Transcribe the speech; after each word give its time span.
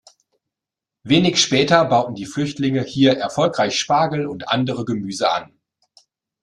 Wenig 1.03 1.39
später 1.39 1.85
bauten 1.85 2.15
die 2.15 2.25
Flüchtlinge 2.25 2.81
hier 2.81 3.19
erfolgreich 3.19 3.75
Spargel 3.77 4.25
und 4.25 4.49
andere 4.49 4.83
Gemüse 4.83 5.29
an. 5.29 5.53